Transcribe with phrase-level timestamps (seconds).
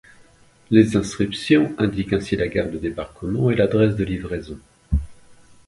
[0.71, 4.57] Les inscriptions indiquent ainsi la gare de débarquement et l'adresse de livraison.